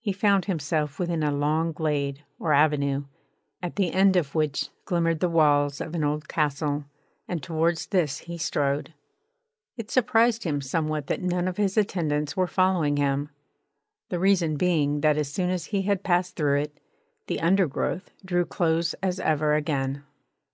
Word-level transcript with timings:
He 0.00 0.14
found 0.14 0.46
himself 0.46 0.98
within 0.98 1.22
a 1.22 1.30
long 1.30 1.72
glade 1.72 2.24
or 2.38 2.54
avenue, 2.54 3.04
at 3.62 3.76
the 3.76 3.92
end 3.92 4.16
of 4.16 4.34
which 4.34 4.70
glimmered 4.86 5.20
the 5.20 5.28
walls 5.28 5.78
of 5.82 5.94
an 5.94 6.02
old 6.02 6.26
castle; 6.26 6.86
and 7.28 7.42
towards 7.42 7.88
this 7.88 8.20
he 8.20 8.38
strode. 8.38 8.94
It 9.76 9.90
surprised 9.90 10.44
him 10.44 10.62
somewhat 10.62 11.06
that 11.08 11.20
none 11.20 11.46
of 11.46 11.58
his 11.58 11.76
attendants 11.76 12.34
were 12.34 12.46
following 12.46 12.96
him; 12.96 13.28
the 14.08 14.18
reason 14.18 14.56
being 14.56 15.02
that 15.02 15.18
as 15.18 15.30
soon 15.30 15.50
as 15.50 15.66
he 15.66 15.82
had 15.82 16.02
passed 16.02 16.34
through 16.34 16.60
it, 16.60 16.80
the 17.26 17.38
undergrowth 17.42 18.10
drew 18.24 18.46
close 18.46 18.94
as 19.02 19.20
ever 19.20 19.52
again. 19.52 20.02